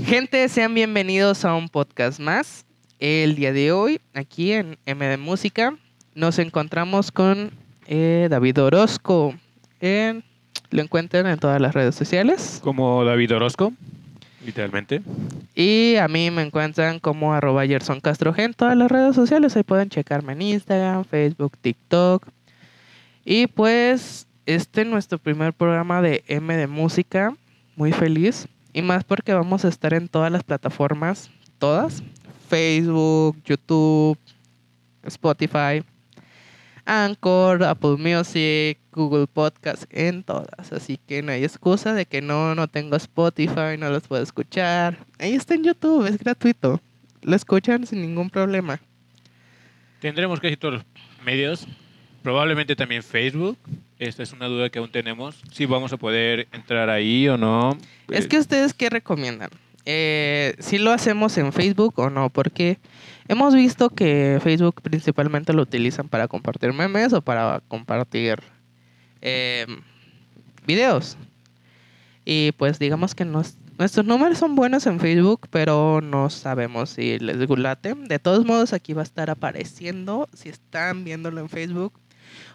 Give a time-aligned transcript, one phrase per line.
[0.00, 2.64] Gente, sean bienvenidos a un podcast más.
[2.98, 5.76] El día de hoy, aquí en MD Música,
[6.14, 7.50] nos encontramos con
[7.86, 9.34] eh, David Orozco.
[9.80, 10.24] En-
[10.70, 12.58] lo encuentran en todas las redes sociales.
[12.62, 13.74] Como David Orozco,
[14.44, 15.02] literalmente.
[15.54, 19.54] Y a mí me encuentran como arroba Gerson Castro en todas las redes sociales.
[19.56, 22.26] Ahí pueden checarme en Instagram, Facebook, TikTok.
[23.24, 27.36] Y pues este es nuestro primer programa de M de Música.
[27.76, 28.48] Muy feliz.
[28.72, 31.30] Y más porque vamos a estar en todas las plataformas.
[31.58, 32.02] Todas.
[32.48, 34.18] Facebook, YouTube,
[35.04, 35.82] Spotify,
[36.84, 40.72] Anchor, Apple Music, Google Podcast, en todas.
[40.72, 44.98] Así que no hay excusa de que no, no tengo Spotify, no los puedo escuchar.
[45.18, 46.80] Ahí está en YouTube, es gratuito.
[47.22, 48.80] Lo escuchan sin ningún problema.
[50.00, 50.84] Tendremos casi todos los
[51.24, 51.66] medios.
[52.22, 53.58] Probablemente también Facebook.
[53.98, 55.42] Esta es una duda que aún tenemos.
[55.50, 57.76] Si vamos a poder entrar ahí o no.
[58.08, 59.50] Es que ustedes qué recomiendan.
[59.84, 62.78] Eh, si lo hacemos en Facebook o no, porque
[63.26, 68.40] hemos visto que Facebook principalmente lo utilizan para compartir memes o para compartir
[69.20, 69.66] eh,
[70.66, 71.16] videos.
[72.24, 77.36] Y pues digamos que nuestros números son buenos en Facebook, pero no sabemos si les
[77.58, 77.94] late.
[77.94, 80.28] De todos modos, aquí va a estar apareciendo.
[80.32, 81.92] Si están viéndolo en Facebook,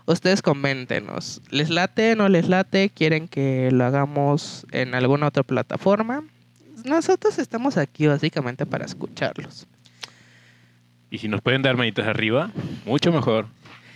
[0.05, 1.41] ustedes coméntenos.
[1.49, 2.15] ¿Les late?
[2.15, 2.89] ¿No les late?
[2.89, 6.23] ¿Quieren que lo hagamos en alguna otra plataforma?
[6.85, 9.67] Nosotros estamos aquí básicamente para escucharlos.
[11.09, 12.51] Y si nos pueden dar manitas arriba,
[12.85, 13.47] mucho mejor.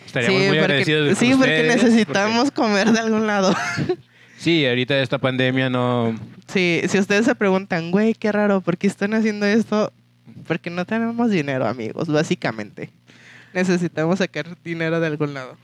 [0.05, 3.55] Estaríamos Sí, muy porque, agradecidos con sí, porque ustedes, necesitamos comer de algún lado.
[4.37, 6.15] sí, ahorita esta pandemia no...
[6.47, 9.93] Sí, si ustedes se preguntan, güey, qué raro, ¿por qué están haciendo esto?
[10.47, 12.89] Porque no tenemos dinero, amigos, básicamente.
[13.53, 15.57] Necesitamos sacar dinero de algún lado.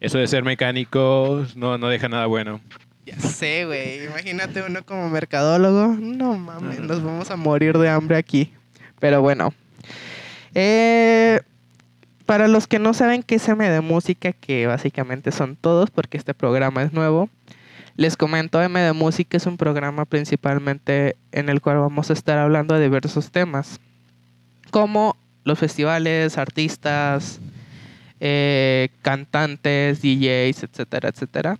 [0.00, 2.60] Eso de ser mecánicos no, no deja nada bueno.
[3.04, 4.04] Ya sé, güey.
[4.06, 5.96] Imagínate uno como mercadólogo.
[5.98, 8.52] No mames, nos vamos a morir de hambre aquí.
[8.98, 9.52] Pero bueno.
[10.54, 11.40] Eh,
[12.30, 16.16] para los que no saben qué es M de música, que básicamente son todos, porque
[16.16, 17.28] este programa es nuevo,
[17.96, 22.38] les comento, M de música es un programa principalmente en el cual vamos a estar
[22.38, 23.80] hablando de diversos temas,
[24.70, 27.40] como los festivales, artistas,
[28.20, 31.58] eh, cantantes, DJs, etcétera, etcétera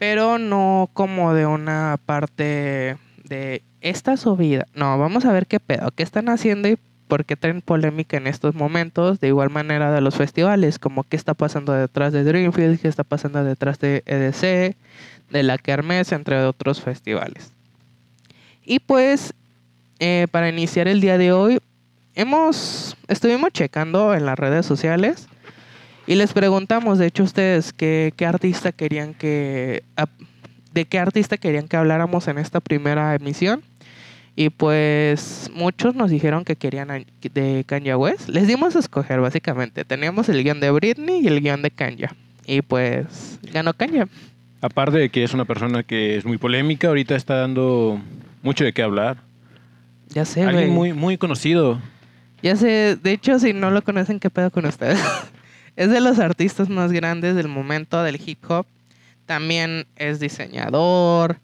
[0.00, 2.96] pero no como de una parte
[3.28, 4.66] de esta subida.
[4.74, 8.26] No, vamos a ver qué pedo, qué están haciendo y por qué traen polémica en
[8.26, 9.20] estos momentos.
[9.20, 13.04] De igual manera de los festivales, como qué está pasando detrás de Dreamfield, qué está
[13.04, 14.74] pasando detrás de EDC,
[15.28, 17.52] de la Kermés, entre otros festivales.
[18.64, 19.34] Y pues,
[19.98, 21.58] eh, para iniciar el día de hoy,
[22.14, 25.28] hemos, estuvimos checando en las redes sociales
[26.06, 29.84] y les preguntamos, de hecho, ustedes qué, qué artista querían que.
[30.72, 33.62] de qué artista querían que habláramos en esta primera emisión.
[34.36, 38.28] Y pues muchos nos dijeron que querían de Kanye West.
[38.28, 39.84] Les dimos a escoger, básicamente.
[39.84, 42.08] Teníamos el guion de Britney y el guion de Kanye.
[42.46, 44.06] Y pues ganó Kanye.
[44.62, 48.00] Aparte de que es una persona que es muy polémica, ahorita está dando
[48.42, 49.18] mucho de qué hablar.
[50.08, 51.80] Ya sé, Alguien muy, muy conocido.
[52.42, 54.98] Ya sé, de hecho, si no lo conocen, ¿qué pedo con ustedes?
[55.76, 58.66] es de los artistas más grandes del momento del hip hop.
[59.26, 61.38] También es diseñador,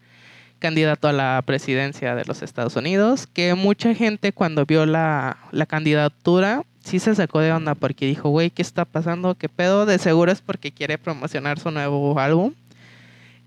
[0.59, 5.67] candidato a la presidencia de los Estados Unidos, que mucha gente cuando vio la, la
[5.67, 9.35] candidatura sí se sacó de onda porque dijo, güey, ¿qué está pasando?
[9.35, 9.87] ¿Qué pedo?
[9.87, 12.55] De seguro es porque quiere promocionar su nuevo álbum.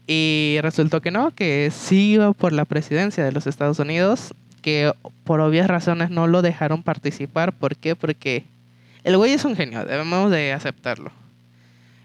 [0.07, 4.91] Y resultó que no, que sí iba por la presidencia de los Estados Unidos, que
[5.23, 7.53] por obvias razones no lo dejaron participar.
[7.53, 7.95] ¿Por qué?
[7.95, 8.45] Porque
[9.04, 11.12] el güey es un genio, debemos de aceptarlo.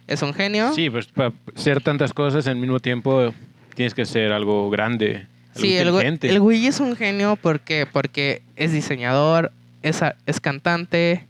[0.06, 0.72] Es un genio.
[0.74, 3.32] Sí, pues para ser tantas cosas al mismo tiempo
[3.74, 7.86] tienes que ser algo grande, algo Sí, el güey, el güey es un genio porque,
[7.90, 11.26] porque es diseñador, es, es cantante,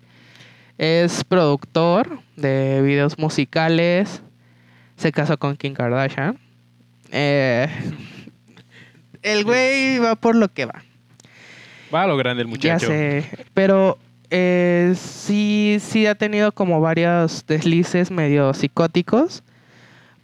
[0.79, 4.23] es productor de videos musicales,
[4.97, 6.39] se casó con Kim Kardashian.
[7.13, 7.69] Eh,
[9.23, 10.83] el güey va por lo que va.
[11.95, 12.87] Va a lo grande el muchacho.
[12.87, 13.25] Ya sé,
[13.55, 13.99] pero
[14.31, 19.43] eh, sí, sí ha tenido como varios deslices medio psicóticos,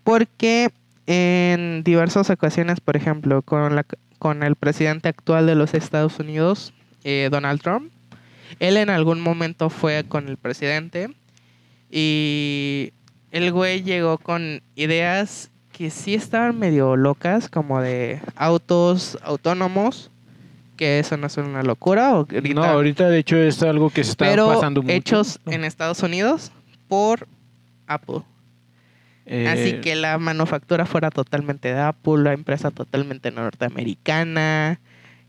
[0.04, 0.70] porque
[1.06, 3.84] en diversas ocasiones, por ejemplo, con, la,
[4.18, 6.72] con el presidente actual de los Estados Unidos,
[7.04, 7.92] eh, Donald Trump,
[8.58, 11.14] él en algún momento fue con el presidente
[11.90, 12.92] y
[13.30, 20.10] el güey llegó con ideas que sí estaban medio locas, como de autos autónomos,
[20.80, 22.14] que eso no es una locura.
[22.14, 24.94] O ahorita- No, ahorita de hecho es algo que se está pero pasando mucho.
[24.94, 26.52] hechos en Estados Unidos
[26.88, 27.28] por
[27.86, 28.22] Apple.
[29.26, 34.80] Eh, Así que la manufactura fuera totalmente de Apple, la empresa totalmente norteamericana,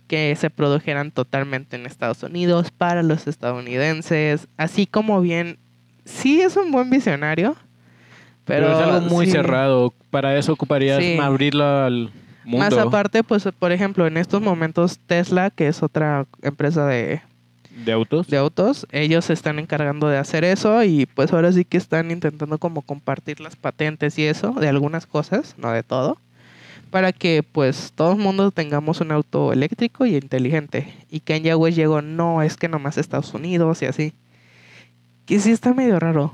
[0.07, 5.57] que se produjeran totalmente en Estados Unidos para los estadounidenses, así como bien,
[6.05, 7.57] sí es un buen visionario,
[8.45, 9.33] pero, Pero, es algo muy sí.
[9.33, 9.93] cerrado.
[10.09, 11.17] Para eso ocuparías Sí.
[11.21, 12.11] abrirlo al
[12.43, 12.59] mundo.
[12.59, 17.21] Más aparte, pues por ejemplo, en estos momentos Tesla, que es otra empresa de,
[17.85, 18.27] ¿De autos?
[18.27, 22.11] de autos, ellos se están encargando de hacer eso y pues ahora sí que están
[22.11, 26.17] intentando como compartir las patentes y eso de algunas cosas, no de todo,
[26.91, 30.93] para que pues todo el mundo tengamos un auto eléctrico y inteligente.
[31.09, 34.13] Y Kanye West llegó, no, es que nomás Estados Unidos y así.
[35.25, 36.33] Que sí está medio raro.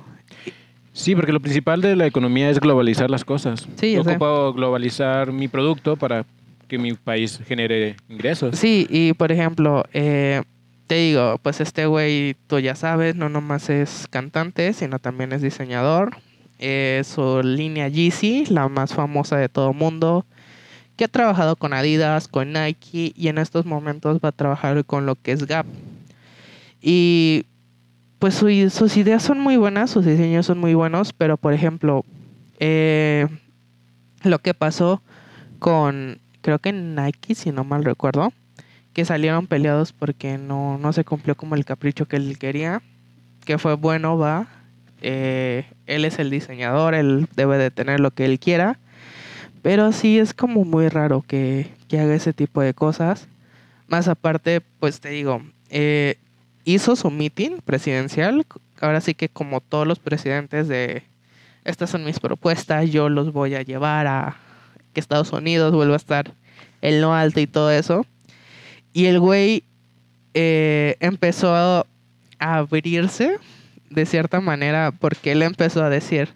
[0.97, 3.67] Sí, porque lo principal de la economía es globalizar las cosas.
[3.75, 6.25] Sí, Yo ocupo globalizar mi producto para
[6.67, 8.57] que mi país genere ingresos.
[8.57, 10.41] Sí, y por ejemplo, eh,
[10.87, 15.43] te digo, pues este güey, tú ya sabes, no nomás es cantante, sino también es
[15.43, 16.17] diseñador.
[16.57, 20.25] Eh, su línea Yeezy, la más famosa de todo mundo,
[20.95, 25.05] que ha trabajado con Adidas, con Nike y en estos momentos va a trabajar con
[25.05, 25.67] lo que es Gap.
[26.81, 27.45] Y
[28.19, 32.03] pues su- sus ideas son muy buenas, sus diseños son muy buenos, pero por ejemplo,
[32.59, 33.27] eh,
[34.23, 35.01] lo que pasó
[35.59, 38.33] con, creo que Nike, si no mal recuerdo,
[38.93, 42.81] que salieron peleados porque no, no se cumplió como el capricho que él quería,
[43.45, 44.47] que fue bueno, va,
[45.01, 48.79] eh, él es el diseñador, él debe de tener lo que él quiera,
[49.61, 53.27] pero sí es como muy raro que, que haga ese tipo de cosas.
[53.87, 56.17] Más aparte, pues te digo, eh,
[56.67, 58.45] hizo su meeting presidencial,
[58.81, 61.03] ahora sí que como todos los presidentes de,
[61.63, 64.35] estas son mis propuestas, yo los voy a llevar a
[64.91, 66.33] que Estados Unidos vuelva a estar
[66.81, 68.05] en lo alto y todo eso.
[68.91, 69.63] Y el güey
[70.33, 71.85] eh, empezó a
[72.37, 73.37] abrirse
[73.89, 76.33] de cierta manera porque él empezó a decir,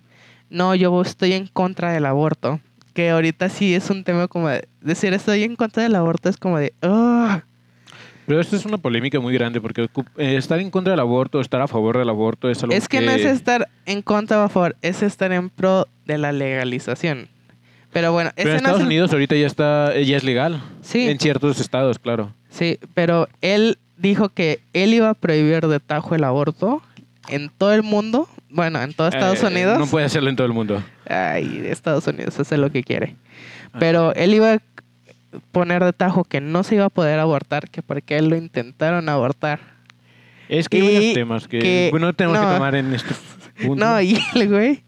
[0.50, 2.62] no, yo estoy en contra del aborto.
[2.94, 6.38] Que ahorita sí es un tema como de decir estoy en contra del aborto es
[6.38, 7.42] como de, "Ugh".
[8.32, 11.60] Pero esto es una polémica muy grande porque eh, estar en contra del aborto, estar
[11.60, 14.48] a favor del aborto es algo es que, no es estar en contra o a
[14.48, 17.28] favor, es estar en pro de la legalización.
[17.92, 20.16] Pero bueno, Pero en ese no es Estados el- Unidos ahorita ya está, eh, ya
[20.16, 20.64] es legal.
[20.82, 21.10] Sí.
[21.10, 22.34] En ciertos estados, claro.
[22.50, 26.82] Sí, pero él dijo que él iba a prohibir de tajo el aborto
[27.28, 28.30] en todo el mundo.
[28.50, 29.78] Bueno, en todo Estados Eh, Unidos.
[29.78, 30.82] No puede hacerlo en todo el mundo.
[31.10, 33.18] Ay, Estados Unidos hace lo que quiere.
[33.78, 34.60] Pero él iba a
[35.52, 39.08] poner de tajo que no se iba a poder abortar, que porque él lo intentaron
[39.10, 39.60] abortar.
[40.50, 42.48] Es que hay Y varios temas que, que- bueno, tenemos no.
[42.48, 43.14] que tomar en este
[43.66, 43.86] punto.
[43.86, 44.84] No, y el güey,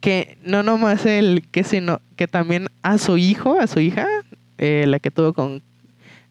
[0.00, 4.06] que no nomás él, que sino que también a su hijo, a su hija,
[4.58, 5.62] eh, la que tuvo con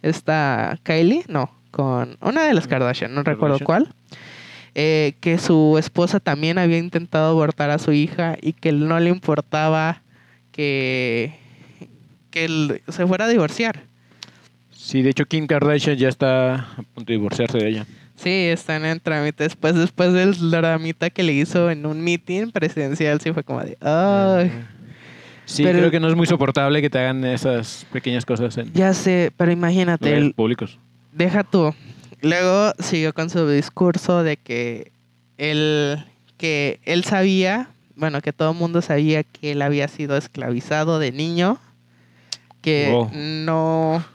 [0.04, 3.94] esta Kylie, no, con una de las Kardashian, no recuerdo cuál,
[4.76, 9.10] eh, que su esposa también había intentado abortar a su hija y que no le
[9.10, 10.04] importaba
[10.52, 11.34] que,
[12.38, 13.82] que él se fuera a divorciar.
[14.72, 17.86] Sí, de hecho Kim Kardashian ya está a punto de divorciarse de ella.
[18.16, 19.44] Sí, están en trámite.
[19.44, 23.78] Después, después del dramita que le hizo en un meeting presidencial, sí fue como de,
[23.82, 24.52] ay.
[25.46, 28.72] Sí, Pero- creo que no es muy soportable que te hagan esas pequeñas cosas en
[28.74, 30.78] Ya sé, pero imagínate, el- públicos.
[31.14, 31.74] deja tú.
[32.22, 34.92] Luego siguió con su discurso de que
[35.38, 36.04] él,
[36.38, 41.12] que él sabía, bueno, que todo el mundo sabía que él había sido esclavizado de
[41.12, 41.60] niño,
[42.68, 43.12] que Wow.
[43.14, 44.06] no,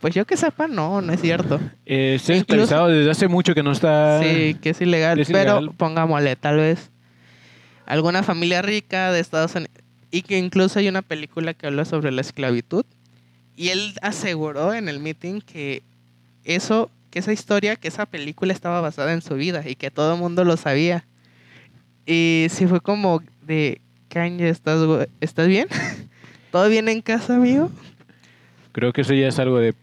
[0.00, 1.58] pues yo que sepa, no, no es cierto.
[1.86, 4.20] Eh, se ha Incluso- desde hace mucho que no está...
[4.22, 5.74] Sí, que es ilegal, es pero ilegal.
[5.76, 6.90] pongámosle, tal vez
[7.86, 9.72] alguna familia rica de Estados Unidos,
[10.10, 12.84] y que incluso hay una película que habla sobre la esclavitud,
[13.56, 15.82] y él aseguró en el meeting que
[16.44, 20.14] eso, que esa historia, que esa película estaba basada en su vida y que todo
[20.14, 21.04] el mundo lo sabía.
[22.06, 24.78] Y sí fue como de, Kanye, ¿estás,
[25.20, 25.68] ¿estás bien?
[26.50, 27.70] ¿Todo bien en casa, amigo?
[28.72, 29.74] Creo que eso ya es algo de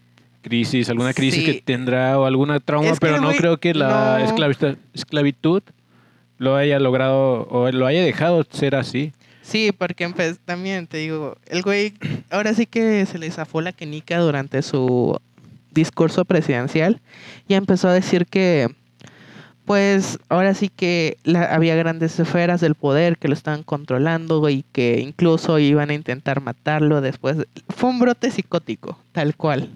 [0.42, 1.46] crisis, alguna crisis Sí.
[1.46, 4.26] que tendrá o alguna trauma, Es que, pero no creo que la no.
[4.26, 5.62] esclavista- esclavitud
[6.38, 9.12] lo haya logrado o lo haya dejado ser así.
[9.42, 11.94] Sí, porque empe- también te digo, el güey
[12.30, 15.20] ahora sí que se le zafó la quenica durante su
[15.72, 17.02] discurso presidencial
[17.48, 18.70] y empezó a decir que
[19.70, 21.18] pues ahora sí que
[21.52, 26.42] había grandes esferas del poder que lo estaban controlando y que incluso iban a intentar
[26.42, 27.38] matarlo después.
[27.38, 29.70] de- Fue un brote psicótico, tal cual.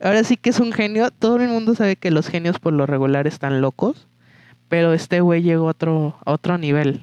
[0.00, 1.10] Ahora sí que es un genio.
[1.10, 4.06] Todo el mundo sabe que los genios por lo regular están locos,
[4.70, 7.02] pero este güey llegó a otro, a otro nivel.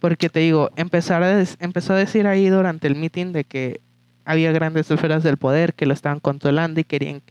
[0.00, 3.80] Porque te digo, empezó a decir ahí durante el meeting de que
[4.24, 7.22] había grandes esferas del poder que lo estaban controlando y querían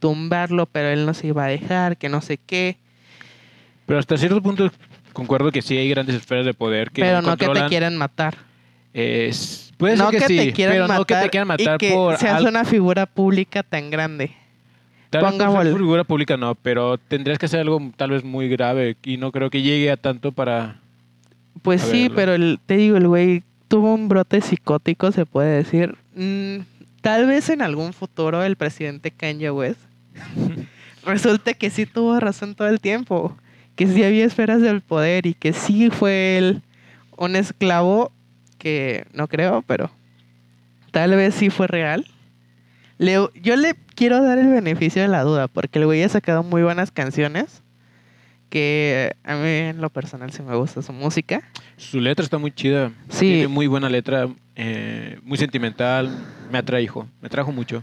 [0.00, 2.76] tumbarlo, pero él no se iba a dejar, que no sé qué.
[3.90, 4.70] Pero hasta cierto punto
[5.12, 8.36] concuerdo que sí hay grandes esferas de poder que pero no que te quieren matar.
[8.94, 11.48] Es- puede no ser que, que sí, te quieran pero matar, no que te quieran
[11.48, 14.30] matar y que por seas al- una figura pública tan grande.
[15.10, 18.96] Tal vez vol- figura pública no, pero tendrías que hacer algo tal vez muy grave
[19.02, 20.76] y no creo que llegue a tanto para...
[21.62, 25.56] Pues sí, ver, pero el- te digo, el güey tuvo un brote psicótico, se puede
[25.64, 25.96] decir.
[26.14, 26.58] Mm,
[27.00, 29.80] tal vez en algún futuro el presidente Kanye West
[31.04, 33.36] resulte que sí tuvo razón todo el tiempo,
[33.80, 36.60] que sí había esferas del poder y que sí fue él
[37.16, 38.12] un esclavo
[38.58, 39.90] que no creo, pero
[40.90, 42.04] tal vez sí fue real.
[42.98, 46.42] Le- yo le quiero dar el beneficio de la duda porque el güey ha sacado
[46.42, 47.62] muy buenas canciones
[48.50, 51.40] que a mí en lo personal sí me gusta su música.
[51.78, 52.90] Su letra está muy chida.
[53.08, 53.26] Sí.
[53.28, 56.10] Tiene muy buena letra, eh, muy sentimental.
[56.52, 57.82] Me atrajo, me atrajo mucho.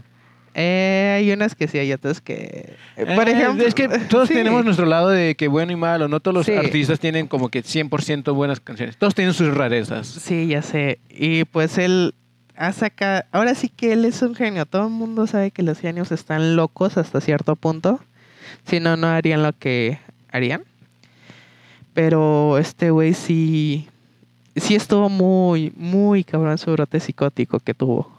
[0.60, 2.74] Eh, hay unas que sí, hay otras que...
[2.96, 3.64] eh, por ejemplo...
[3.64, 4.34] Es que todos sí.
[4.34, 6.08] tenemos nuestro lado de que bueno y malo.
[6.08, 6.52] No todos los Sí.
[6.52, 8.96] artistas tienen como que 100% buenas canciones.
[8.96, 10.08] Todos tienen sus rarezas.
[10.08, 10.98] Sí, ya sé.
[11.10, 12.12] Y pues él
[12.56, 13.22] ha sacado...
[13.30, 14.66] Ahora sí que él es un genio.
[14.66, 18.00] Todo el mundo sabe que los genios están locos hasta cierto punto.
[18.66, 20.00] Si no, no harían lo que
[20.32, 20.62] harían.
[21.94, 23.88] Pero este güey sí...
[24.56, 28.12] Sí estuvo muy, muy cabrón su brote psicótico que tuvo.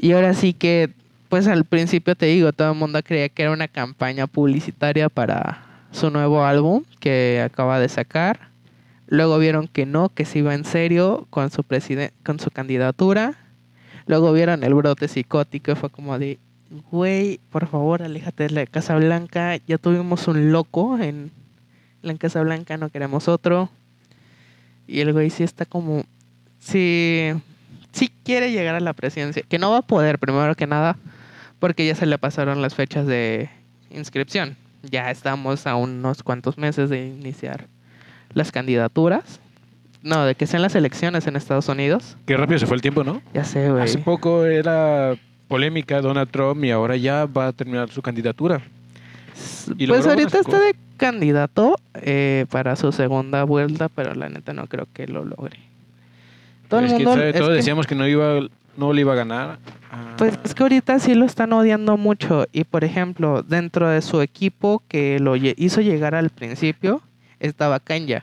[0.00, 0.90] Y ahora sí que...
[1.28, 5.68] Pues al principio te digo, todo el mundo creía que era una campaña publicitaria para
[5.90, 8.48] su nuevo álbum que acaba de sacar.
[9.08, 11.64] Luego vieron que no, que se iba en serio con su
[12.24, 13.36] con su candidatura.
[14.06, 16.38] Luego vieron el brote psicótico y fue como de,
[16.90, 19.58] güey, por favor, aléjate de la Casa Blanca.
[19.66, 21.30] Ya tuvimos un loco en
[22.00, 23.68] la Casa Blanca, no queremos otro.
[24.86, 26.04] Y el güey sí está como,
[26.58, 27.32] sí,
[27.92, 30.96] sí quiere llegar a la presidencia, que no va a poder, primero que nada,
[31.58, 33.50] porque ya se le pasaron las fechas de
[33.90, 34.56] inscripción.
[34.82, 37.66] Ya estamos a unos cuantos meses de iniciar
[38.32, 39.40] las candidaturas.
[40.02, 42.16] No, de que sean las elecciones en Estados Unidos.
[42.24, 43.20] Qué rápido se fue el tiempo, ¿no?
[43.34, 43.82] Ya sé, güey.
[43.82, 45.16] Hace poco era
[45.48, 48.60] polémica Donald Trump y ahora ya va a terminar su candidatura.
[49.76, 54.66] y Pues ahorita está de candidato eh, para su segunda vuelta, pero la neta no
[54.66, 55.58] creo que lo logre.
[56.68, 57.32] Todo el que, mundo...
[57.32, 58.40] Todos decíamos que no iba,
[58.76, 59.58] no le iba a ganar.
[59.90, 62.46] Ah, Pues es que ahorita sí lo están odiando mucho.
[62.52, 67.00] Y por ejemplo, dentro de su equipo que lo hizo llegar al principio,
[67.40, 68.22] estaba Kanye.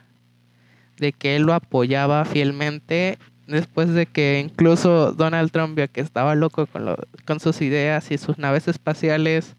[0.98, 3.18] De que él lo apoyaba fielmente.
[3.48, 8.10] Después de que incluso Donald Trump vio que estaba loco con, lo- con sus ideas
[8.12, 9.56] y sus naves espaciales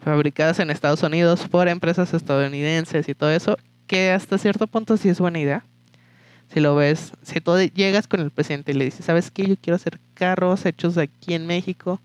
[0.00, 3.56] fabricadas en Estados Unidos por empresas estadounidenses y todo eso,
[3.86, 5.64] que hasta cierto punto sí es buena idea.
[6.52, 9.46] Si lo ves, si tú llegas con el presidente y le dices, ¿sabes qué?
[9.46, 12.00] Yo quiero hacer carros hechos aquí en México.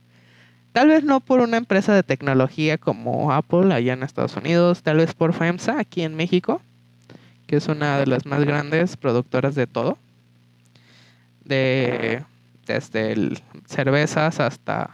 [0.74, 4.98] Tal vez no por una empresa de tecnología como Apple allá en Estados Unidos, tal
[4.98, 6.62] vez por FEMSA aquí en México,
[7.46, 9.98] que es una de las más grandes productoras de todo.
[11.44, 12.24] De
[12.68, 14.92] desde el- cervezas hasta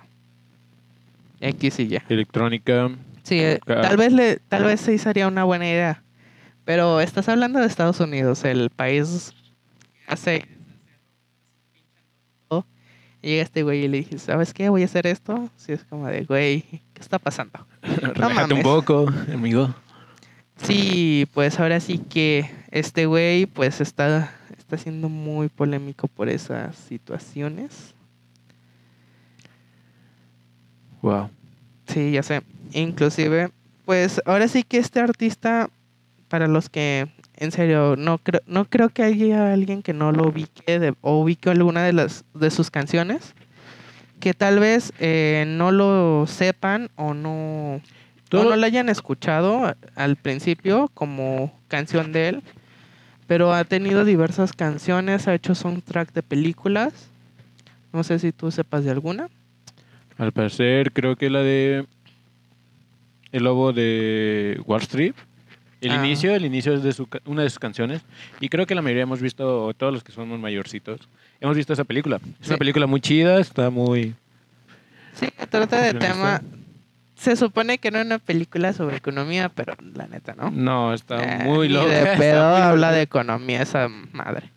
[1.42, 2.00] X y Y.
[2.10, 2.90] Electrónica.
[3.24, 6.02] Sí, eh, tal vez le, tal vez sí sería una buena idea.
[6.68, 9.34] Pero estás hablando de Estados Unidos, el país
[10.06, 10.46] hace
[13.22, 14.68] llega este güey y le dije, ¿sabes qué?
[14.68, 15.50] Voy a hacer esto.
[15.56, 17.66] Sí, es como de, güey, ¿qué está pasando?
[17.82, 18.64] Relájate un mames.
[18.64, 19.74] poco, amigo.
[20.58, 26.76] Sí, pues ahora sí que este güey pues está, está siendo muy polémico por esas
[26.76, 27.96] situaciones.
[31.02, 31.30] Wow.
[31.88, 32.42] Sí, ya sé.
[32.74, 33.52] Inclusive,
[33.86, 35.70] pues ahora sí que este artista,
[36.30, 40.28] para los que en serio no creo, no creo que haya alguien que no lo
[40.30, 43.34] ubique de- o ubique alguna de las de sus canciones,
[44.20, 50.16] que tal vez eh, no lo sepan o no, o no lo hayan escuchado al
[50.16, 52.44] principio como canción de él,
[53.28, 57.10] pero ha tenido diversas canciones, ha hecho soundtrack de películas.
[57.94, 59.30] No sé si tú sepas de alguna.
[60.18, 61.86] Al parecer, creo que la de
[63.32, 65.14] El Lobo de Wall Street.
[65.82, 66.06] El Ah.
[66.06, 68.02] inicio, el inicio es de su, una de sus canciones.
[68.40, 71.02] Y creo que la mayoría hemos visto, todos los que somos mayorcitos,
[71.40, 72.18] hemos visto esa película.
[72.18, 72.50] Es Sí.
[72.50, 74.16] una película muy chida, está muy...
[75.14, 76.42] Sí, trata de tema.
[77.16, 80.52] Se supone que no es una película sobre economía, pero la neta, ¿no?
[80.52, 81.88] No, está Eh, muy loca.
[81.92, 84.52] de pedo habla de economía esa madre.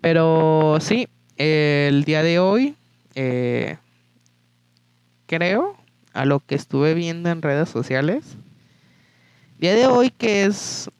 [0.00, 2.74] Pero sí, el día de hoy,
[3.14, 3.76] eh,
[5.26, 5.76] creo,
[6.12, 8.36] a lo que estuve viendo en redes sociales,
[9.62, 10.90] día de hoy que es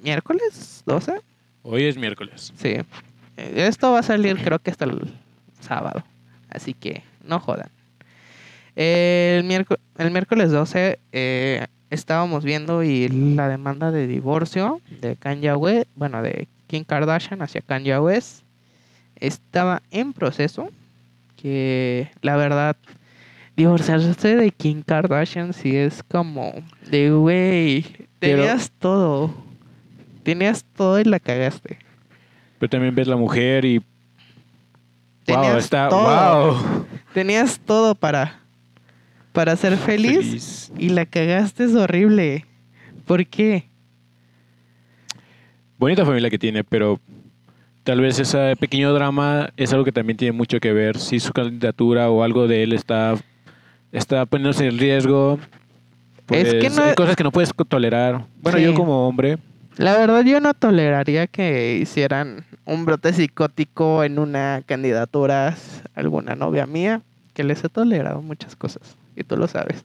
[0.00, 1.20] miércoles 12,
[1.64, 2.52] Hoy es miércoles.
[2.56, 2.76] sí.
[3.36, 5.00] Esto va a salir creo que hasta el
[5.60, 6.04] sábado,
[6.48, 7.70] así que no jodan.
[8.76, 15.54] El, miércoles, el miércoles 12 eh, estábamos viendo y la demanda de divorcio de Kanye
[15.54, 18.44] West, bueno, de Kim Kardashian hacia Kanye West
[19.16, 20.70] estaba en proceso,
[21.36, 22.76] que la verdad
[23.56, 26.52] Divorciarse de Kim Kardashian sí es como
[26.90, 27.84] de, güey,
[28.18, 29.34] Pero- tenías todo.
[30.22, 31.78] Tenías todo y la cagaste.
[32.58, 33.78] Pero también ves la mujer y...
[33.78, 33.84] Wow,
[35.24, 35.88] Tenías está...
[35.88, 36.52] todo.
[36.54, 36.86] Wow.
[37.12, 38.40] Tenías todo para,
[39.32, 40.72] para ser feliz, Feliz.
[40.78, 42.46] y la cagaste es horrible.
[43.04, 43.68] ¿Por qué?
[45.78, 47.00] Bonita familia que tiene, pero
[47.82, 50.98] tal vez ese pequeño drama es algo que también tiene mucho que ver.
[50.98, 53.16] Si su candidatura o algo de él está,
[53.92, 55.38] está poniéndose en riesgo.
[56.30, 58.24] Es que pues, no- hay cosas que no puedes tolerar.
[58.40, 58.64] Bueno, Sí.
[58.64, 59.38] yo como hombre,
[59.78, 65.56] La verdad yo no toleraría que hicieran un brote psicótico en una candidatura
[65.94, 67.00] alguna novia mía,
[67.32, 69.84] que les he tolerado muchas cosas, y tú lo sabes.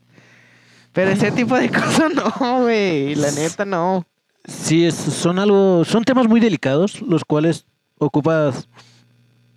[0.91, 1.69] Pero ese tipo de
[2.05, 4.05] cosas no, güey, la neta no.
[4.45, 7.65] Sí, es- son algo, son temas muy delicados, los cuales
[7.97, 8.67] ocupas,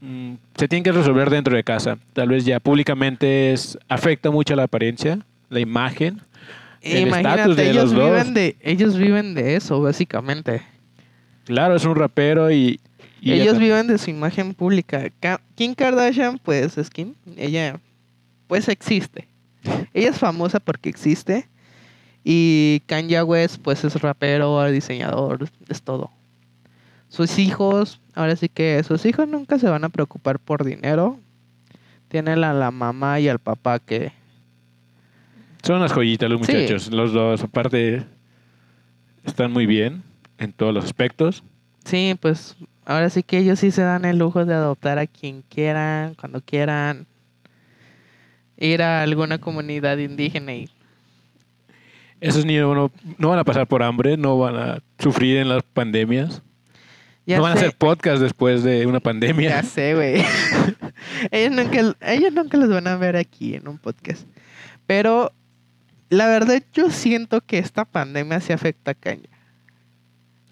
[0.01, 1.99] mm, se tienen que resolver dentro de casa.
[2.13, 6.21] Tal vez ya públicamente es, afecta mucho la apariencia, la imagen.
[6.81, 8.11] El estatus de ellos los dos.
[8.11, 10.63] viven de, ellos viven de eso, básicamente.
[11.45, 12.81] Claro, es un rapero y...
[13.21, 15.11] y ellos viven de su imagen pública.
[15.55, 17.81] Kim Kardashian, pues es Kim, ella,
[18.47, 19.29] pues existe.
[19.93, 21.49] Ella es famosa porque existe.
[22.25, 26.11] Y Kanye West, pues es rapero, diseñador, es todo.
[27.09, 31.19] Sus hijos, ahora sí que sus hijos nunca se van a preocupar por dinero.
[32.09, 34.13] Tienen a la mamá y al papá que...
[35.63, 36.53] Son unas joyitas los Sí.
[36.53, 37.43] muchachos, los dos.
[37.45, 38.05] Aparte,
[39.25, 40.03] están muy bien
[40.39, 41.45] en todos los aspectos.
[41.85, 45.43] Sí, pues ahora sí que ellos sí se dan el lujo de adoptar a quien
[45.43, 47.07] quieran, cuando quieran.
[48.57, 50.69] Ir a alguna comunidad indígena y
[52.21, 55.63] Esos niños no, no van a pasar por hambre, no van a sufrir en las
[55.63, 56.43] pandemias.
[57.27, 59.51] Ya no van a sé, hacer podcast después de una pandemia.
[59.51, 60.25] Ya sé, güey.
[61.31, 64.27] ellos, nunca, ellos nunca los van a ver aquí en un podcast.
[64.87, 65.33] Pero
[66.09, 69.29] la verdad yo siento que esta pandemia sí afecta a Kanye.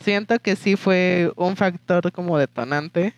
[0.00, 3.14] Siento que sí fue un factor como detonante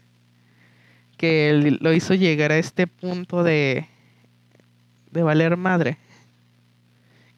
[1.18, 3.86] que lo hizo llegar a este punto de,
[5.10, 5.98] de valer madre.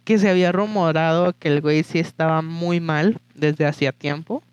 [0.04, 4.44] Que se había rumorado que el güey sí estaba muy mal desde hacía tiempo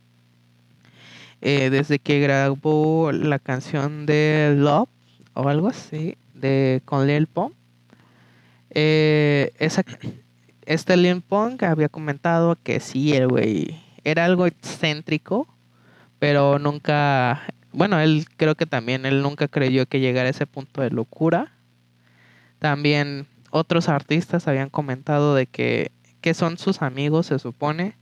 [1.42, 4.90] eh, desde que grabó la canción de Love
[5.34, 7.54] o algo así de con Lil Pump.
[8.72, 9.84] Eh, esa,
[10.66, 15.48] este Lil Pump había comentado que sí, el güey era algo excéntrico,
[16.20, 20.82] pero nunca, bueno, él creo que también él nunca creyó que llegara a ese punto
[20.82, 21.54] de locura.
[22.60, 27.96] También otros artistas habían comentado de que, que son sus amigos, se supone,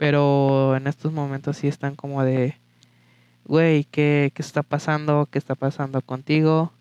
[0.00, 2.56] pero en estos momentos sí están como de,
[3.44, 5.28] güey, ¿qué, ¿qué está pasando?
[5.30, 6.72] ¿Qué está pasando contigo?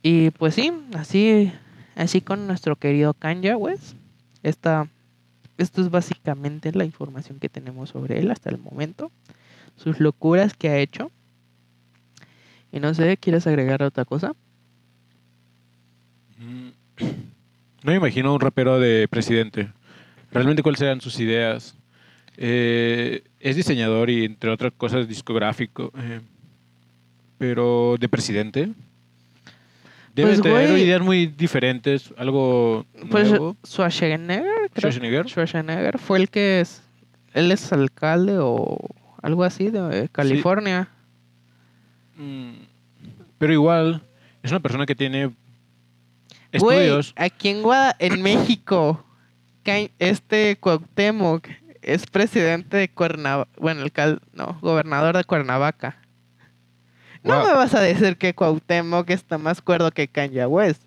[0.00, 1.52] Y pues sí, así,
[1.96, 3.96] así con nuestro querido Kanye West.
[4.44, 4.86] Esta,
[5.58, 9.10] esto es básicamente la información que tenemos sobre él hasta el momento.
[9.74, 11.10] Sus locuras que ha hecho.
[12.70, 14.36] Y no sé, ¿quieres agregar otra cosa?
[16.38, 16.68] Mm.
[17.82, 19.70] No me imagino un rapero de presidente.
[20.32, 21.74] Realmente cuáles serán sus ideas.
[22.36, 25.92] Eh, es diseñador y entre otras cosas discográfico.
[25.98, 26.20] eh,
[27.38, 28.68] pero de presidente.
[30.14, 30.82] Debe Pues, tener güey.
[30.82, 32.12] ideas muy diferentes.
[32.18, 33.56] Algo Pues nuevo.
[33.66, 34.42] Schwarzenegger,
[34.74, 35.26] creo Schwarzenegger.
[35.28, 36.82] Schwarzenegger fue el que es,
[37.32, 38.76] él es alcalde o
[39.22, 40.88] algo así de California.
[42.16, 42.52] Mm,
[43.38, 44.02] Pero igual,
[44.42, 45.30] es una persona que tiene
[46.58, 47.14] Güey, estudios.
[47.16, 49.02] aquí en Guada- en México,
[49.98, 51.48] este Cuauhtémoc
[51.82, 55.96] es presidente de Cuernavaca, bueno, alcal- no, gobernador de Cuernavaca.
[57.22, 57.46] No Wow.
[57.48, 60.82] me vas a decir que Cuauhtémoc está más cuerdo que Kanye West.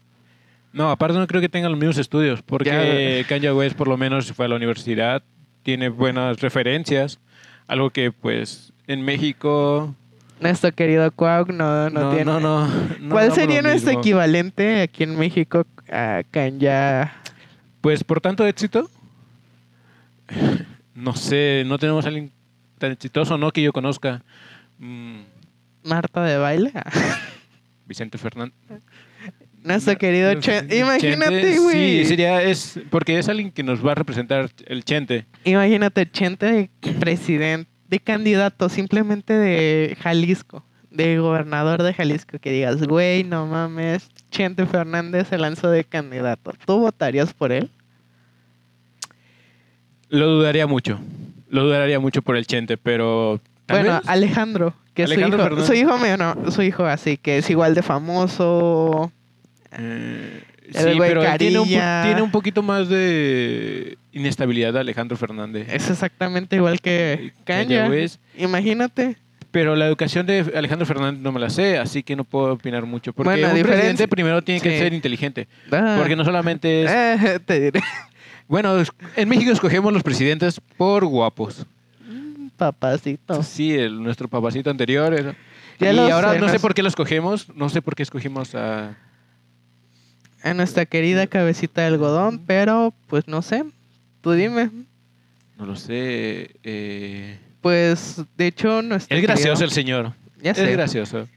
[0.71, 4.31] No, aparte no creo que tengan los mismos estudios, porque Kanye West por lo menos
[4.33, 5.21] fue a la universidad,
[5.61, 7.19] tiene buenas referencias,
[7.67, 9.95] algo que pues en México
[10.39, 12.25] Nuestro querido Cuauh no, no, no, tiene.
[12.25, 12.67] no, no,
[12.99, 17.07] no ¿Cuál sería nuestro equivalente aquí en México a Kanye?
[17.83, 18.89] Pues por tanto éxito,
[20.95, 22.31] no sé, no tenemos a alguien
[22.77, 24.23] tan exitoso, no que yo conozca.
[24.79, 25.23] Mm,
[25.83, 26.71] Marta de baile.
[27.85, 28.55] Vicente Fernández.
[29.61, 30.39] Nuestro querido No.
[30.39, 32.03] Chente, Imagínate, güey.
[32.03, 35.25] Sí, sería, es, porque es alguien que nos va a representar el Chente.
[35.43, 42.81] Imagínate, Chente de presidente, de candidato, simplemente de Jalisco, de gobernador de Jalisco, que digas,
[42.87, 46.53] güey, no mames, Chente Fernández se lanzó de candidato.
[46.65, 47.69] ¿Tú votarías por él?
[50.09, 50.99] Lo dudaría mucho.
[51.49, 54.01] Lo dudaría mucho por el Chente, pero Bueno, vez.
[54.07, 55.67] Alejandro, que Alejandro su hijo, Fernández.
[55.67, 59.11] su hijo mío, no, su hijo así, que es igual de famoso.
[59.71, 65.67] Eh, El sí, pero tiene un, tiene un poquito más de inestabilidad Alejandro Fernández.
[65.71, 67.89] Es exactamente igual que Kanye Kanye.
[67.89, 68.21] West.
[68.37, 69.17] Imagínate.
[69.53, 72.87] Pero la educación de Alejandro Fernández no me la sé, así que no puedo opinar
[72.87, 73.13] mucho.
[73.13, 74.77] Porque Bueno, un diferencia- presidente primero tiene que sí.
[74.79, 75.47] ser inteligente.
[75.71, 76.91] Ah, Porque no solamente es...
[77.23, 77.79] eh, te diré.
[78.47, 78.75] Bueno,
[79.15, 81.67] en México escogemos los presidentes por guapos.
[82.57, 83.43] Papacito.
[83.43, 85.13] Sí, el, nuestro papacito anterior.
[85.13, 85.35] era-
[85.79, 87.47] Ya y ahora sé, no sé por qué lo escogimos.
[87.55, 88.97] No sé por qué escogimos a...
[90.41, 93.63] A nuestra querida cabecita de algodón, pero pues no sé.
[94.21, 94.71] Tú dime.
[95.59, 96.55] No lo sé.
[96.63, 100.13] eh, Pues de hecho nuestro Es gracioso querido- el señor.
[100.41, 100.71] Ya es sé.
[100.71, 101.27] gracioso.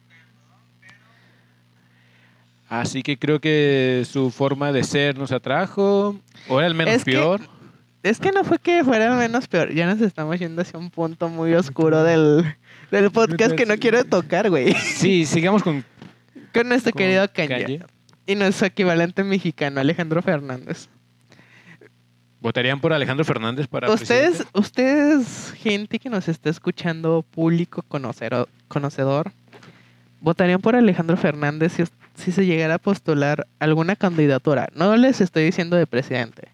[2.69, 6.19] Así que creo que su forma de ser nos atrajo.
[6.49, 7.41] O era el menos Es que- peor.
[8.03, 9.73] Es que no fue que fuera menos peor.
[9.73, 12.45] Ya nos estamos yendo hacia un punto muy oscuro del,
[12.93, 14.75] del podcast que no quiero tocar, güey.
[14.75, 15.85] Sí, sigamos con,
[16.55, 17.63] Con nuestro con querido Kanye.
[17.63, 17.81] Kanye.
[18.27, 20.89] Y nuestro equivalente mexicano, Alejandro Fernández.
[22.41, 24.59] ¿Votarían por Alejandro Fernández para Ustedes, presidente?
[24.59, 29.33] ustedes, gente que nos está escuchando, público conocero- conocedor,
[30.21, 34.69] ¿votarían por Alejandro Fernández si, si se llegara a postular alguna candidatura?
[34.75, 36.49] No les estoy diciendo de presidente,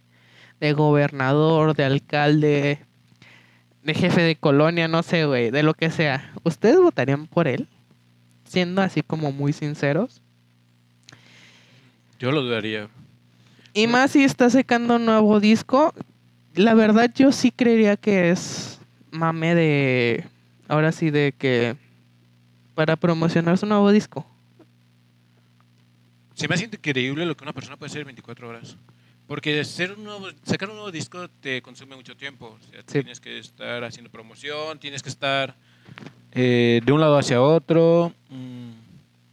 [0.60, 2.78] de gobernador, de alcalde,
[3.82, 6.32] de jefe de colonia, no sé, güey, de lo que sea.
[6.44, 7.68] ¿Ustedes votarían por él?
[8.44, 10.22] Siendo así como muy sinceros.
[12.20, 12.88] Yo lo dudaría.
[13.74, 15.94] Y más si está sacando un nuevo disco,
[16.54, 18.78] la verdad yo sí creería que es
[19.10, 20.24] mame de,
[20.68, 21.76] ahora sí, de que
[22.74, 24.26] para promocionar su nuevo disco.
[26.34, 28.76] Se me hace increíble lo que una persona puede hacer en 24 horas.
[29.26, 32.58] Porque hacer un nuevo, sacar un nuevo disco te consume mucho tiempo.
[32.58, 32.92] O sea, Sí.
[33.00, 35.54] Tienes que estar haciendo promoción, tienes que estar
[36.32, 38.12] eh, de un lado hacia otro.
[38.28, 38.70] Mm,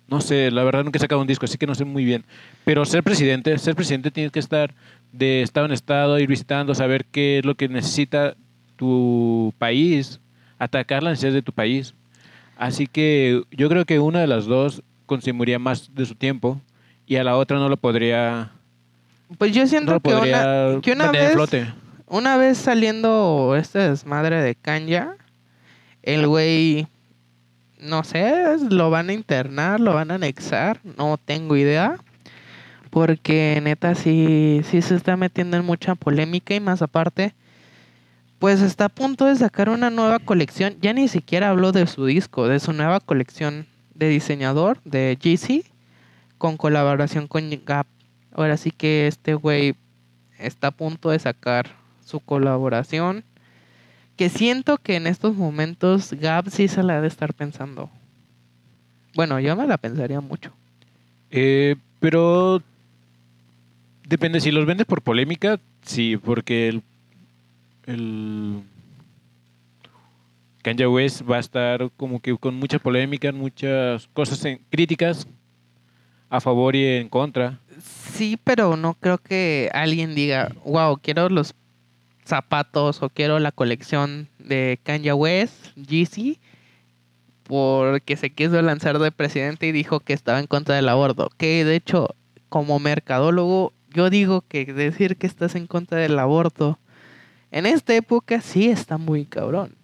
[0.09, 2.25] no sé, la verdad nunca he sacado un disco, así que no sé muy bien.
[2.65, 4.73] Pero ser presidente, ser presidente tienes que estar
[5.11, 8.35] de estado en estado, ir visitando, saber qué es lo que necesita
[8.75, 10.19] tu país,
[10.57, 11.93] atacar las necesidades de tu país.
[12.57, 16.61] Así que yo creo que una de las dos consumiría más de su tiempo
[17.05, 18.51] y a la otra no lo podría,
[19.37, 21.67] Pues yo siento que una, que una vez, flote.
[22.07, 25.05] una vez saliendo este desmadre de Kanye,
[26.03, 26.87] el güey,
[27.79, 31.97] no sé, lo van a internar, lo van a anexar, no tengo idea.
[32.89, 37.35] Porque neta sí, sí se está metiendo en mucha polémica y más aparte,
[38.39, 40.75] pues está a punto de sacar una nueva colección.
[40.81, 45.69] Ya ni siquiera habló de su disco, de su nueva colección de diseñador, de GC,
[46.37, 47.85] con colaboración con Gap.
[48.31, 49.75] Ahora sí que este güey
[50.39, 53.23] está a punto de sacar su colaboración.
[54.19, 57.89] Que siento que en estos momentos Gap sí se la ha de estar pensando.
[59.15, 60.51] Bueno, yo me la pensaría mucho.
[61.31, 62.61] Eh, pero
[64.05, 66.83] depende, si los vendes por polémica, sí, porque el,
[67.85, 68.61] el
[70.63, 75.27] Kanye West va a estar como que con mucha polémica, muchas cosas en- críticas
[76.29, 77.57] a favor y en contra.
[77.81, 81.53] Sí, pero no creo que alguien diga, wow, quiero los
[82.29, 86.39] zapatos o quiero la colección de Kanye West, Yeezy,
[87.43, 91.29] porque se quiso lanzar de presidente y dijo que estaba en contra del aborto.
[91.37, 92.15] Que de hecho,
[92.47, 96.79] como mercadólogo, yo digo que decir que estás en contra del aborto
[97.51, 99.75] en esta época sí está muy cabrón.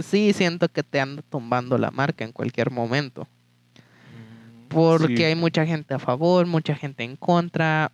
[0.00, 3.26] Sí, siento que te anda tumbando la marca en cualquier momento.
[4.68, 5.24] Porque Sí.
[5.24, 7.90] hay mucha gente a favor, mucha gente en contra.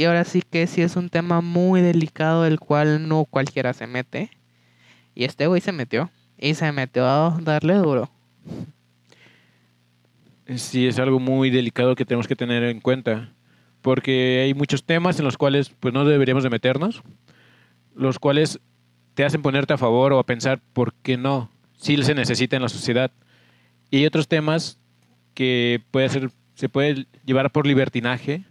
[0.00, 3.86] Y ahora sí que sí es un tema muy delicado el cual no cualquiera se
[3.86, 4.30] mete.
[5.14, 6.10] Y este güey se metió.
[6.38, 8.10] Y se metió a darle duro.
[10.56, 13.34] Sí, es algo muy delicado que tenemos que tener en cuenta,
[13.82, 17.02] porque hay muchos temas en los cuales pues no deberíamos de meternos,
[17.94, 18.58] los cuales
[19.12, 22.62] te hacen ponerte a favor o a pensar por qué no, si se necesita en
[22.62, 23.12] la sociedad.
[23.90, 24.78] Y hay otros temas
[25.34, 28.46] que puede ser, se puede llevar por libertinaje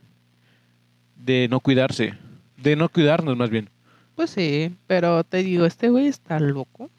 [1.19, 2.13] de no cuidarse,
[2.57, 3.69] de no cuidarnos más bien.
[4.15, 6.89] Pues sí, pero te digo, este güey está loco.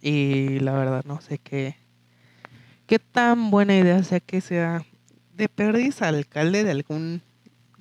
[0.00, 1.76] Y la verdad no sé qué,
[2.86, 4.84] qué tan buena idea sea que sea
[5.34, 7.22] de perdiz alcalde de algún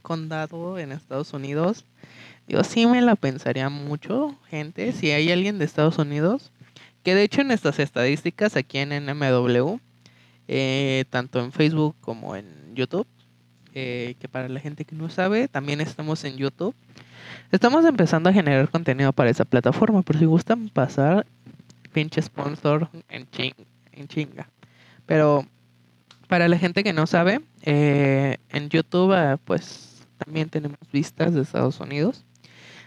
[0.01, 1.85] condado en Estados Unidos.
[2.47, 6.51] Yo sí me la pensaría mucho, gente, si hay alguien de Estados Unidos,
[7.03, 9.79] que de hecho en estas estadísticas aquí en NMW,
[10.47, 13.07] eh, tanto en Facebook como en YouTube,
[13.73, 16.75] eh, que para la gente que no sabe, también estamos en YouTube.
[17.51, 21.25] Estamos empezando a generar contenido para esa plataforma, pero si gustan pasar
[21.91, 23.53] pinche sponsor en, ching,
[23.91, 24.49] en chinga.
[25.05, 25.45] Pero
[26.27, 31.41] para la gente que no sabe, eh, en YouTube eh, pues también tenemos vistas de
[31.41, 32.25] Estados Unidos.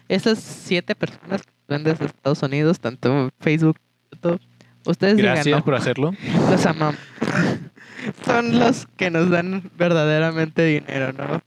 [0.09, 3.79] Esas siete personas que ven desde Estados Unidos, tanto Facebook,
[4.13, 4.41] YouTube,
[4.85, 6.13] ustedes Gracias díganos, por hacerlo.
[6.51, 7.01] los amamos.
[8.27, 11.41] Son los que nos dan verdaderamente dinero, ¿no?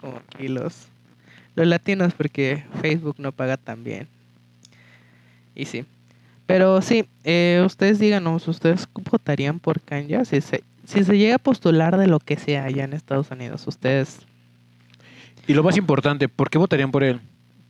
[0.00, 0.88] Como aquí los,
[1.54, 4.08] los latinos, porque Facebook no paga tan bien.
[5.54, 5.84] Y sí.
[6.46, 10.24] Pero sí, eh, ustedes díganos, ¿ustedes votarían por Kanye?
[10.24, 13.66] Si se, si se llega a postular de lo que sea allá en Estados Unidos,
[13.66, 14.20] ustedes...
[15.46, 17.20] Y lo más importante, ¿por qué votarían por él?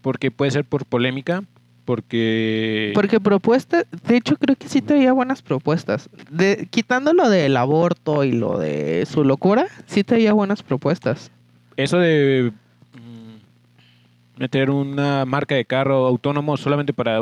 [0.00, 1.42] Porque puede ser por polémica,
[1.84, 2.92] porque...
[2.94, 6.08] Porque propuestas, de hecho creo que sí traía buenas propuestas.
[6.30, 11.30] De, quitando lo del aborto y lo de su locura, sí traía buenas propuestas.
[11.76, 12.52] Eso de
[12.94, 17.20] mm, meter una marca de carro autónomo solamente para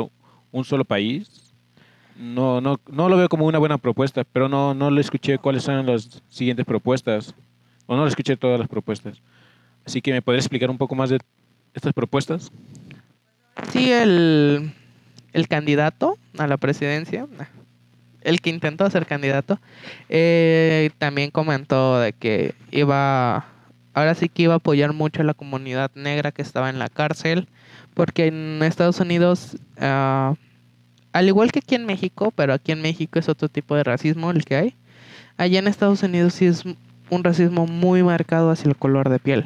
[0.51, 1.53] un solo país,
[2.17, 5.63] no, no, no lo veo como una buena propuesta, pero no, no le escuché cuáles
[5.63, 7.33] son las siguientes propuestas,
[7.87, 9.21] o no le escuché todas las propuestas.
[9.85, 11.19] Así que me podrías explicar un poco más de
[11.73, 12.51] estas propuestas.
[13.71, 14.73] Sí, el,
[15.33, 17.27] el candidato a la presidencia,
[18.21, 19.59] el que intentó ser candidato,
[20.09, 23.45] eh, también comentó de que iba,
[23.93, 26.89] ahora sí que iba a apoyar mucho a la comunidad negra que estaba en la
[26.89, 27.47] cárcel,
[27.93, 30.35] porque en Estados Unidos, ah,
[31.13, 34.31] al igual que aquí en México, pero aquí en México es otro tipo de racismo
[34.31, 34.75] el que hay,
[35.37, 36.63] allá en Estados Unidos sí es
[37.09, 39.45] un racismo muy marcado hacia el color de piel.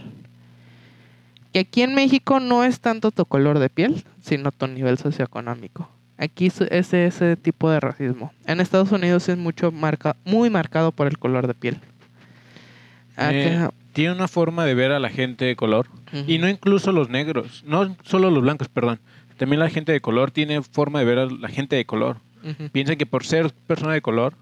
[1.56, 5.90] Que aquí en México no es tanto tu color de piel, sino tu nivel socioeconómico.
[6.18, 8.34] Aquí es ese, tipo de racismo.
[8.46, 11.80] En Estados Unidos es mucho marca, muy marcado por el color de piel.
[13.18, 15.88] Eh, tiene una forma de ver a la gente de color,
[16.28, 19.00] y no incluso los negros, no solo los blancos, perdón.
[19.38, 22.18] También la gente de color tiene forma de ver a la gente de color.
[22.74, 24.36] Piensan que por ser persona de color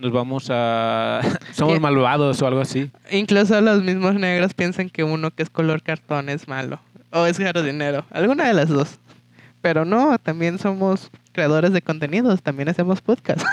[0.00, 1.20] nos vamos a...
[1.52, 1.80] somos ¿Qué?
[1.80, 2.90] malvados o algo así.
[3.10, 6.80] Incluso los mismos negros piensan que uno que es color cartón es malo.
[7.12, 8.04] O es jardinero.
[8.10, 8.98] Alguna de las dos.
[9.60, 12.42] Pero no, también somos creadores de contenidos.
[12.42, 13.44] También hacemos podcast.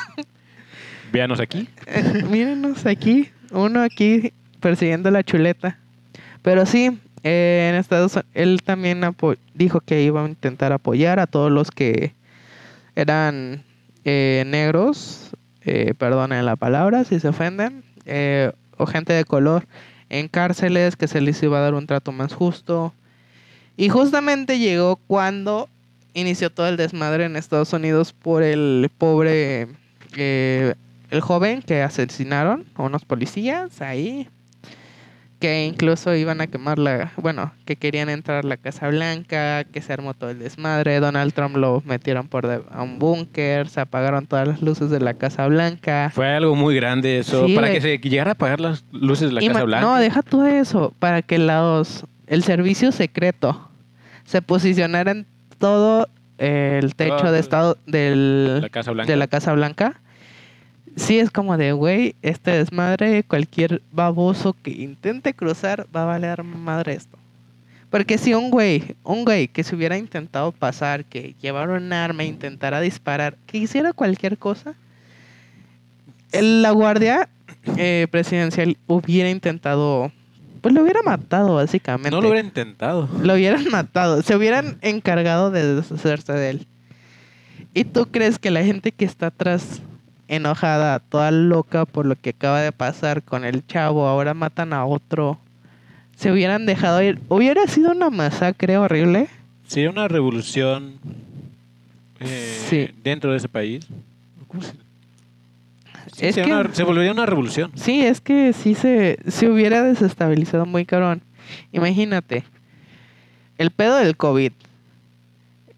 [1.12, 1.67] Véanos aquí.
[1.86, 3.29] Eh, Mírenos aquí.
[3.51, 5.77] Uno aquí persiguiendo la chuleta.
[6.43, 9.01] Pero sí, eh, en Estados Unidos, él también
[9.53, 12.13] dijo que iba a intentar apoyar a todos los que
[12.95, 13.63] eran
[14.05, 15.31] eh, negros,
[15.67, 19.67] eh, perdonen la palabra si se ofenden, eh, o gente de color
[20.08, 22.93] en cárceles, que se les iba a dar un trato más justo.
[23.75, 25.67] Y justamente llegó cuando
[26.13, 29.67] inició todo el desmadre en Estados Unidos por el pobre,
[30.15, 30.73] eh,
[31.12, 34.30] el joven que asesinaron a unos policías ahí,
[35.39, 39.82] que incluso iban a quemar la, bueno, que querían entrar a la Casa Blanca, que
[39.82, 43.80] se armó todo el desmadre, Donald Trump lo metieron por de- a un búnker, se
[43.82, 46.12] apagaron todas las luces de la Casa Blanca.
[46.13, 47.45] Fue algo muy grande eso.
[47.45, 49.86] Sí, para que se llegara a apagar las luces de la Casa Blanca.
[49.86, 53.69] No, deja todo eso, para que los, el servicio secreto
[54.26, 55.28] se posicionara en
[55.60, 56.08] todo
[56.39, 59.12] el techo de estado del, la Casa Blanca.
[59.12, 60.02] de la Casa Blanca.
[60.97, 66.43] Sí, es como de, güey, este desmadre, cualquier baboso que intente cruzar va a valer
[66.43, 67.17] madre esto.
[67.89, 72.23] Porque si un güey, un güey que se hubiera intentado pasar, que llevara un arma
[72.23, 74.73] e intentara disparar, que hiciera cualquier cosa,
[76.31, 77.29] el- la guardia
[77.77, 80.12] eh, presidencial hubiera intentado,
[80.62, 82.12] pues lo hubiera matado básicamente.
[82.12, 83.07] No lo hubiera intentado.
[83.21, 86.67] Lo hubieran matado, se hubieran encargado de deshacerse de él.
[87.73, 89.81] ¿Y tú crees que la gente que está atrás,
[90.27, 94.85] enojada, toda loca por lo que acaba de pasar con el chavo, ahora matan a
[94.85, 95.39] otro,
[96.15, 97.19] se hubieran dejado ir?
[97.29, 99.27] ¿Hubiera sido una masacre horrible?
[99.67, 100.95] Sería una revolución
[102.19, 102.89] eh, Sí.
[103.03, 103.85] dentro de ese país.
[104.47, 104.73] ¿Cómo se,
[106.15, 107.69] Sí, Es que- una- se volvería una revolución.
[107.75, 111.21] Sí, es que sí se, se hubiera desestabilizado muy cabrón.
[111.71, 112.43] Imagínate,
[113.59, 114.51] el pedo del COVID.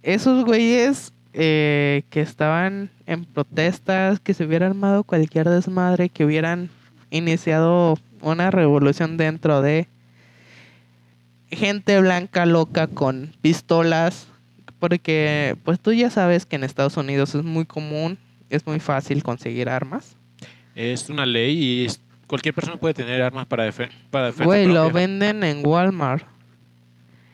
[0.01, 6.69] Esos güeyes eh, que estaban en protestas, que se hubiera armado cualquier desmadre, que hubieran
[7.11, 9.87] iniciado una revolución dentro de
[11.49, 14.27] gente blanca loca con pistolas,
[14.79, 18.17] porque pues tú ya sabes que en Estados Unidos es muy común,
[18.49, 20.15] es muy fácil conseguir armas.
[20.75, 24.67] Es una ley y es- cualquier persona puede tener armas para, defe- para defensa Güey,
[24.67, 26.23] lo venden en Walmart.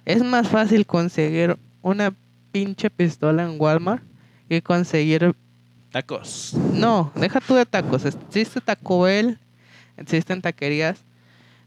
[0.06, 2.14] Es más fácil conseguir una
[2.56, 4.02] pinche pistola en Walmart
[4.48, 5.36] que conseguir...
[5.92, 6.54] Tacos.
[6.72, 8.06] No, deja tú de tacos.
[8.06, 9.38] Existe Taco Bell,
[9.98, 11.04] existen taquerías.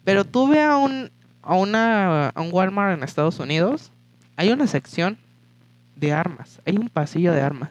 [0.03, 1.11] Pero tú ve a un,
[1.43, 3.93] a, una, a un Walmart en Estados Unidos,
[4.35, 5.19] hay una sección
[5.95, 6.59] de armas.
[6.65, 7.69] Hay un pasillo de armas.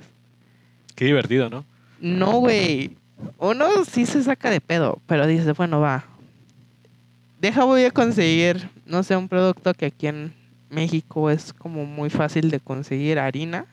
[0.94, 1.66] Qué divertido, ¿no?
[2.00, 2.98] No, güey.
[3.40, 6.06] Uno sí se saca de pedo, pero dice, bueno, va.
[7.42, 10.37] Deja, voy a conseguir, no sé, un producto que aquí en
[10.70, 13.66] México es como muy fácil de conseguir harina.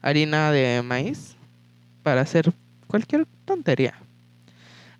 [0.00, 1.36] Harina de maíz.
[2.02, 2.52] Para hacer
[2.86, 3.94] cualquier tontería.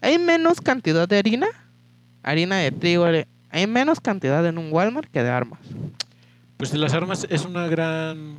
[0.01, 1.47] Hay menos cantidad de harina.
[2.23, 3.07] Harina de trigo.
[3.51, 5.61] Hay menos cantidad en un Walmart que de armas.
[6.57, 8.35] Pues las armas es una gran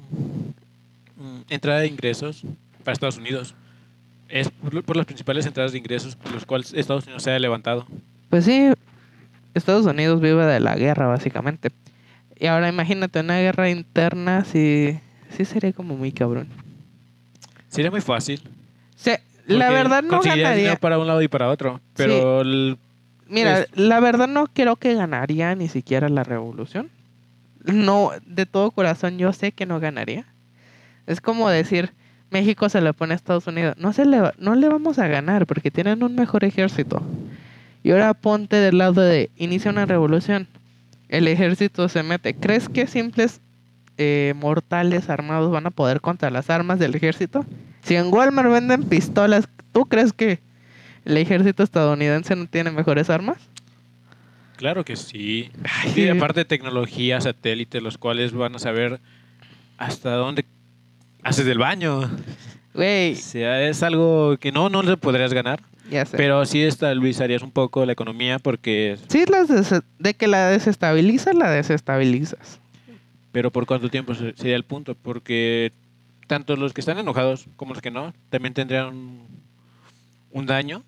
[1.17, 2.43] mm, entrada de ingresos
[2.83, 3.53] para Estados Unidos.
[4.29, 7.39] Es por, por las principales entradas de ingresos por los cuales Estados Unidos se ha
[7.39, 7.85] levantado.
[8.29, 8.71] Pues sí,
[9.53, 11.69] Estados Unidos vive de la guerra, básicamente.
[12.43, 16.49] Y ahora imagínate una guerra interna, sí, sí sería como muy cabrón.
[17.69, 18.41] Sería muy fácil.
[18.97, 19.11] Sí,
[19.47, 20.75] la verdad no ganaría.
[20.75, 21.79] para un lado y para otro.
[21.95, 22.77] Pero el-
[23.29, 26.89] Mira, es- la verdad no creo que ganaría ni siquiera la revolución.
[27.63, 30.25] No, de todo corazón yo sé que no ganaría.
[31.07, 31.91] Es como decir,
[32.29, 33.75] México se le pone a Estados Unidos.
[33.77, 37.01] No, se le, va- no le vamos a ganar porque tienen un mejor ejército.
[37.83, 40.49] Y ahora ponte del lado de inicia una revolución.
[41.13, 42.33] El ejército se mete.
[42.33, 43.39] ¿Crees que simples
[43.99, 47.45] eh, mortales armados van a poder contra las armas del ejército?
[47.83, 50.39] Si en Walmart venden pistolas, ¿tú crees que
[51.05, 53.37] el ejército estadounidense no tiene mejores armas?
[54.57, 55.51] claro que sí.
[55.83, 58.99] Ay, Y aparte de tecnología, satélites, los cuales van a saber
[59.77, 60.45] hasta dónde
[61.21, 62.09] haces del baño.
[62.73, 65.61] Güey, O sea, es algo que no, no le podrías ganar.
[65.93, 66.17] Ya sé.
[66.17, 68.97] Pero sí estabilizarías un poco la economía porque...
[69.07, 69.47] sí, las
[69.99, 72.59] de que la desestabilizas, la desestabilizas.
[73.31, 74.95] Pero ¿por cuánto tiempo se- sería el punto?
[74.95, 75.71] Porque
[76.27, 79.21] tanto los que están enojados como los que no también tendrían
[80.31, 80.83] un, daño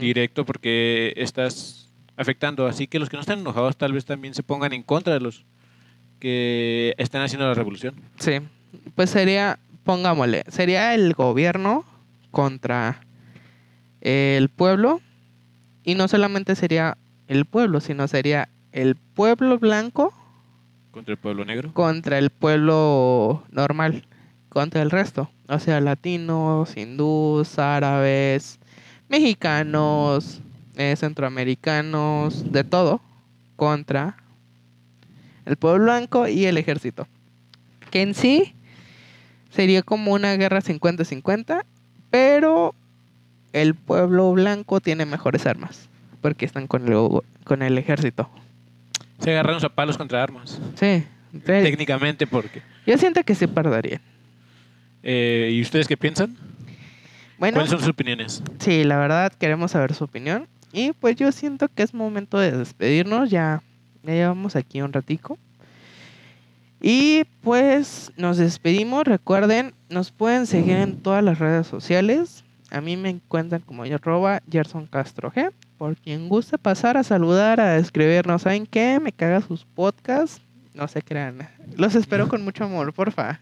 [0.00, 2.66] directo porque estás afectando.
[2.66, 5.20] Así que los que no están enojados tal vez también se pongan en contra de
[5.20, 5.44] los
[6.18, 7.94] que están haciendo la revolución.
[8.18, 8.40] Sí,
[8.94, 11.84] pues sería, pongámosle, sería el gobierno
[12.30, 13.00] contra
[14.00, 15.00] el pueblo
[15.84, 16.96] y no solamente sería
[17.28, 20.12] el pueblo, sino sería el pueblo blanco
[20.90, 21.72] Contra el pueblo negro.
[21.74, 24.04] contra el pueblo normal,
[24.48, 28.58] contra el resto, o sea, latinos, hindús, árabes,
[29.08, 30.40] mexicanos,
[30.76, 33.00] eh, centroamericanos, de todo,
[33.56, 34.16] contra
[35.44, 37.06] el pueblo blanco y el ejército.
[37.90, 38.54] Que en sí
[39.50, 41.64] sería como una guerra 50-50,
[42.10, 42.74] pero
[43.52, 45.88] el pueblo blanco tiene mejores armas,
[46.20, 48.28] porque están con el, con el ejército.
[49.20, 50.60] Se agarraron a palos contra armas.
[50.76, 51.40] Sí, sí.
[51.40, 52.62] Técnicamente porque...
[52.86, 54.00] yo siento que sí perderían.
[55.02, 56.36] Eh, ¿Y ustedes qué piensan?
[57.38, 58.42] Bueno, ¿Cuáles son sus opiniones?
[58.58, 60.48] Sí, la verdad queremos saber su opinión.
[60.72, 63.30] Y pues yo siento que es momento de despedirnos.
[63.30, 63.62] Ya,
[64.02, 65.38] ya llevamos aquí un ratico.
[66.80, 69.04] Y pues nos despedimos.
[69.04, 72.44] Recuerden, nos pueden seguir en todas las redes sociales.
[72.70, 75.52] A mí me encuentran como yo arroba Gerson Castro G.
[75.78, 78.42] Por quien guste pasar a saludar, a escribirnos.
[78.42, 79.00] ¿Saben qué?
[79.00, 80.42] Me caga sus podcasts.
[80.74, 81.48] No se crean.
[81.76, 83.40] Los espero con mucho amor, porfa.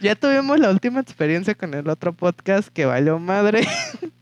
[0.00, 3.66] Ya tuvimos la última experiencia con el otro podcast que valió madre.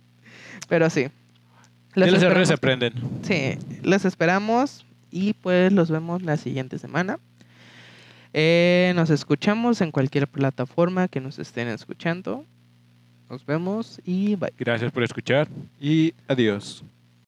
[0.68, 1.08] Pero sí.
[1.94, 2.92] De los errores se aprenden.
[3.22, 7.18] Sí, los esperamos y pues los vemos la siguiente semana.
[8.32, 12.44] Eh, nos escuchamos en cualquier plataforma que nos estén escuchando.
[13.28, 14.52] Nos vemos y bye.
[14.58, 15.48] Gracias por escuchar
[15.80, 16.82] y adiós.